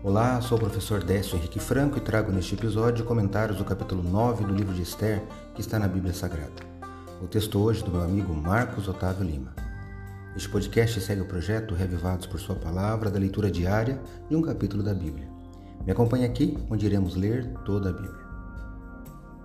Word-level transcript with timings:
Olá, 0.00 0.40
sou 0.40 0.56
o 0.56 0.60
professor 0.60 1.02
Décio 1.02 1.36
Henrique 1.36 1.58
Franco 1.58 1.98
e 1.98 2.00
trago 2.00 2.30
neste 2.30 2.54
episódio 2.54 3.04
comentários 3.04 3.58
do 3.58 3.64
capítulo 3.64 4.00
9 4.00 4.44
do 4.44 4.54
livro 4.54 4.72
de 4.72 4.82
Esther, 4.82 5.20
que 5.56 5.60
está 5.60 5.76
na 5.76 5.88
Bíblia 5.88 6.14
Sagrada. 6.14 6.62
O 7.20 7.26
texto 7.26 7.58
hoje 7.58 7.82
do 7.82 7.90
meu 7.90 8.02
amigo 8.02 8.32
Marcos 8.32 8.86
Otávio 8.86 9.26
Lima. 9.26 9.52
Este 10.36 10.48
podcast 10.48 11.00
segue 11.00 11.22
o 11.22 11.26
projeto 11.26 11.74
Revivados 11.74 12.26
por 12.26 12.38
Sua 12.38 12.54
Palavra, 12.54 13.10
da 13.10 13.18
leitura 13.18 13.50
diária 13.50 14.00
de 14.30 14.36
um 14.36 14.40
capítulo 14.40 14.84
da 14.84 14.94
Bíblia. 14.94 15.28
Me 15.84 15.90
acompanhe 15.90 16.24
aqui, 16.24 16.56
onde 16.70 16.86
iremos 16.86 17.16
ler 17.16 17.52
toda 17.64 17.90
a 17.90 17.92
Bíblia. 17.92 18.28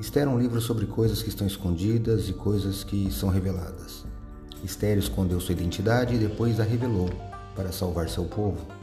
Esther 0.00 0.22
é 0.22 0.30
um 0.30 0.38
livro 0.38 0.62
sobre 0.62 0.86
coisas 0.86 1.22
que 1.22 1.28
estão 1.28 1.46
escondidas 1.46 2.26
e 2.26 2.32
coisas 2.32 2.82
que 2.82 3.12
são 3.12 3.28
reveladas. 3.28 4.06
Esther 4.64 4.96
escondeu 4.96 5.40
sua 5.40 5.52
identidade 5.52 6.14
e 6.14 6.18
depois 6.18 6.58
a 6.58 6.64
revelou 6.64 7.10
para 7.54 7.70
salvar 7.70 8.08
seu 8.08 8.24
povo. 8.24 8.77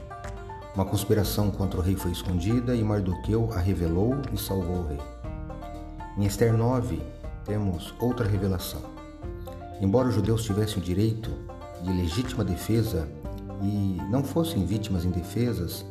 Uma 0.76 0.84
conspiração 0.84 1.50
contra 1.50 1.80
o 1.80 1.82
rei 1.82 1.96
foi 1.96 2.12
escondida 2.12 2.76
e 2.76 2.84
Mardoqueu 2.84 3.50
a 3.54 3.60
revelou 3.60 4.18
e 4.34 4.38
salvou 4.38 4.80
o 4.80 4.88
rei. 4.88 5.00
Em 6.18 6.26
Esther 6.26 6.52
9, 6.52 7.02
temos 7.46 7.94
outra 7.98 8.28
revelação. 8.28 8.82
Embora 9.80 10.10
os 10.10 10.16
judeus 10.16 10.44
tivessem 10.44 10.80
o 10.80 10.82
direito 10.82 11.32
de 11.82 11.94
legítima 11.94 12.44
defesa 12.44 13.08
e 13.62 14.02
não 14.10 14.22
fossem 14.22 14.66
vítimas 14.66 15.06
indefesas, 15.06 15.86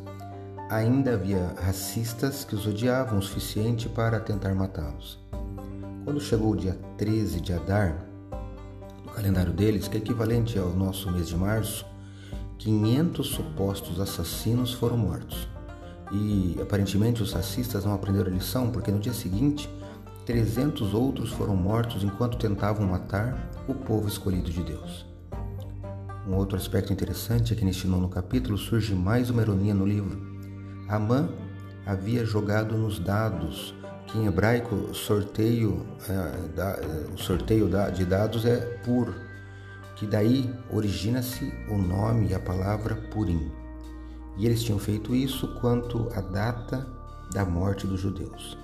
ainda 0.68 1.14
havia 1.14 1.54
racistas 1.62 2.44
que 2.44 2.54
os 2.54 2.66
odiavam 2.66 3.18
o 3.18 3.22
suficiente 3.22 3.88
para 3.88 4.20
tentar 4.20 4.54
matá-los. 4.54 5.18
Quando 6.04 6.20
chegou 6.20 6.52
o 6.52 6.56
dia 6.56 6.78
13 6.98 7.40
de 7.40 7.54
Adar, 7.54 8.04
no 9.02 9.12
calendário 9.12 9.52
deles, 9.54 9.88
que 9.88 9.96
é 9.96 10.00
equivalente 10.00 10.58
ao 10.58 10.68
nosso 10.74 11.10
mês 11.10 11.28
de 11.28 11.36
março, 11.36 11.86
500 12.58 13.26
supostos 13.26 14.00
assassinos 14.00 14.72
foram 14.72 14.96
mortos. 14.96 15.48
E 16.12 16.56
aparentemente 16.60 17.22
os 17.22 17.32
racistas 17.32 17.84
não 17.84 17.94
aprenderam 17.94 18.30
a 18.30 18.34
lição, 18.34 18.70
porque 18.70 18.90
no 18.90 18.98
dia 18.98 19.12
seguinte, 19.12 19.68
300 20.24 20.94
outros 20.94 21.30
foram 21.30 21.56
mortos 21.56 22.02
enquanto 22.02 22.38
tentavam 22.38 22.86
matar 22.86 23.50
o 23.68 23.74
povo 23.74 24.08
escolhido 24.08 24.50
de 24.50 24.62
Deus. 24.62 25.06
Um 26.26 26.36
outro 26.36 26.56
aspecto 26.56 26.92
interessante 26.92 27.52
é 27.52 27.56
que 27.56 27.64
neste 27.64 27.86
nono 27.86 28.08
capítulo 28.08 28.56
surge 28.56 28.94
mais 28.94 29.28
uma 29.28 29.42
ironia 29.42 29.74
no 29.74 29.86
livro. 29.86 30.22
Amã 30.88 31.28
havia 31.84 32.24
jogado 32.24 32.78
nos 32.78 32.98
dados, 32.98 33.74
que 34.06 34.18
em 34.18 34.26
hebraico 34.26 34.94
sorteio, 34.94 35.86
é, 36.08 36.48
da, 36.54 36.78
o 37.12 37.18
sorteio 37.18 37.68
de 37.92 38.04
dados 38.06 38.46
é 38.46 38.56
pur, 38.84 39.14
que 39.96 40.06
daí 40.06 40.52
origina-se 40.70 41.52
o 41.68 41.76
nome 41.76 42.28
e 42.28 42.34
a 42.34 42.40
palavra 42.40 42.96
Purim. 43.12 43.50
E 44.36 44.46
eles 44.46 44.62
tinham 44.62 44.78
feito 44.78 45.14
isso 45.14 45.54
quanto 45.60 46.08
à 46.14 46.20
data 46.20 46.86
da 47.32 47.44
morte 47.44 47.86
dos 47.86 48.00
judeus. 48.00 48.58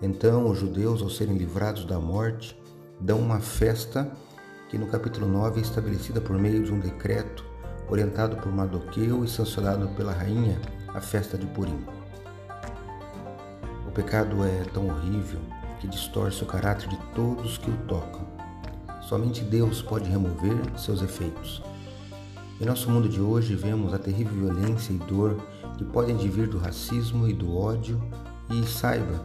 Então, 0.00 0.50
os 0.50 0.58
judeus, 0.58 1.02
ao 1.02 1.10
serem 1.10 1.36
livrados 1.36 1.84
da 1.84 1.98
morte, 1.98 2.58
dão 3.00 3.18
uma 3.18 3.40
festa 3.40 4.10
que 4.68 4.78
no 4.78 4.86
capítulo 4.86 5.28
9 5.28 5.60
é 5.60 5.62
estabelecida 5.62 6.20
por 6.20 6.38
meio 6.38 6.62
de 6.62 6.72
um 6.72 6.80
decreto 6.80 7.44
orientado 7.88 8.36
por 8.36 8.50
Mardoqueu 8.50 9.24
e 9.24 9.28
sancionado 9.28 9.88
pela 9.88 10.12
rainha, 10.12 10.60
a 10.88 11.00
festa 11.00 11.36
de 11.36 11.46
Purim. 11.46 11.84
O 13.86 13.90
pecado 13.90 14.42
é 14.42 14.64
tão 14.72 14.88
horrível 14.88 15.40
que 15.80 15.86
distorce 15.86 16.42
o 16.42 16.46
caráter 16.46 16.88
de 16.88 16.96
todos 17.14 17.58
que 17.58 17.70
o 17.70 17.76
tocam 17.86 18.26
Somente 19.08 19.44
Deus 19.44 19.82
pode 19.82 20.08
remover 20.08 20.56
seus 20.78 21.02
efeitos. 21.02 21.62
Em 22.60 22.64
nosso 22.64 22.90
mundo 22.90 23.08
de 23.08 23.20
hoje, 23.20 23.54
vemos 23.54 23.92
a 23.92 23.98
terrível 23.98 24.32
violência 24.32 24.92
e 24.92 24.98
dor 24.98 25.38
que 25.76 25.84
podem 25.84 26.16
vir 26.16 26.48
do 26.48 26.58
racismo 26.58 27.28
e 27.28 27.34
do 27.34 27.54
ódio, 27.54 28.00
e 28.50 28.66
saiba 28.66 29.24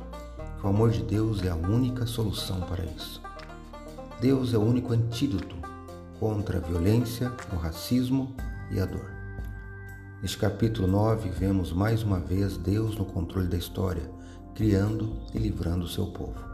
que 0.59 0.66
o 0.66 0.69
amor 0.69 0.89
de 0.89 1.03
Deus 1.03 1.44
é 1.44 1.50
a 1.50 1.56
única 1.56 2.06
solução 2.06 2.59
para 2.62 2.84
isso. 2.84 3.22
Deus 4.19 4.53
é 4.53 4.57
o 4.57 4.62
único 4.62 4.91
antídoto 4.91 5.56
contra 6.19 6.57
a 6.57 6.62
violência, 6.62 7.31
o 7.53 7.56
racismo 7.56 8.35
e 8.72 8.79
a 8.79 8.85
dor. 8.85 9.09
Neste 10.22 10.38
capítulo 10.38 10.88
9, 10.88 11.29
vemos 11.29 11.72
mais 11.72 12.03
uma 12.03 12.19
vez 12.19 12.57
Deus 12.57 12.97
no 12.97 13.06
controle 13.06 13.47
da 13.47 13.56
história, 13.56 14.12
criando 14.53 15.18
e 15.34 15.38
livrando 15.38 15.85
o 15.85 15.89
seu 15.89 16.07
povo. 16.07 16.48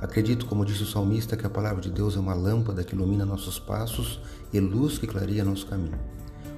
Acredito, 0.00 0.46
como 0.46 0.64
disse 0.64 0.82
o 0.82 0.86
salmista, 0.86 1.36
que 1.36 1.46
a 1.46 1.50
palavra 1.50 1.80
de 1.80 1.90
Deus 1.90 2.16
é 2.16 2.20
uma 2.20 2.34
lâmpada 2.34 2.84
que 2.84 2.94
ilumina 2.94 3.24
nossos 3.24 3.58
passos 3.58 4.20
e 4.52 4.60
luz 4.60 4.98
que 4.98 5.06
clareia 5.06 5.44
nosso 5.44 5.66
caminho. 5.66 5.98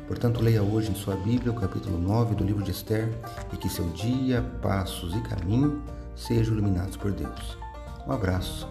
Portanto, 0.09 0.43
leia 0.43 0.62
hoje 0.62 0.91
em 0.91 0.94
sua 0.94 1.15
Bíblia 1.15 1.53
o 1.53 1.54
capítulo 1.54 1.99
9 1.99 2.34
do 2.34 2.43
livro 2.43 2.65
de 2.65 2.71
Esther 2.71 3.09
e 3.53 3.56
que 3.56 3.69
seu 3.69 3.88
dia, 3.91 4.43
passos 4.62 5.15
e 5.15 5.21
caminho 5.21 5.82
sejam 6.16 6.54
iluminados 6.54 6.97
por 6.97 7.12
Deus. 7.12 7.59
Um 8.06 8.12
abraço 8.12 8.66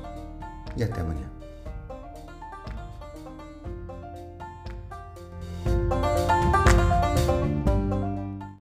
e 0.76 0.84
até 0.84 1.02
amanhã. 1.02 1.37